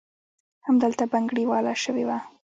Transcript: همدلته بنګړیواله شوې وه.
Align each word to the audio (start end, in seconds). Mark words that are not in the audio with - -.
همدلته 0.65 1.03
بنګړیواله 1.11 1.73
شوې 1.83 2.03
وه. 2.07 2.17